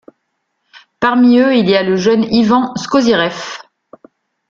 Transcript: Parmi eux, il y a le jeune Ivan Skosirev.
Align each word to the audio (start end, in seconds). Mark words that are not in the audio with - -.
Parmi 0.99 1.37
eux, 1.37 1.55
il 1.55 1.69
y 1.69 1.75
a 1.75 1.83
le 1.83 1.95
jeune 1.95 2.23
Ivan 2.33 2.75
Skosirev. 2.75 3.61